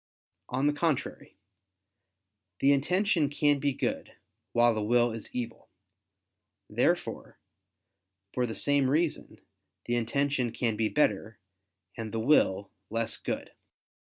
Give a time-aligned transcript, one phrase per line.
[0.49, 1.37] On the contrary,
[2.59, 4.13] The intention can be good,
[4.51, 5.69] while the will is evil.
[6.67, 7.37] Therefore,
[8.33, 9.41] for the same reason,
[9.85, 11.37] the intention can be better,
[11.95, 13.51] and the will less good.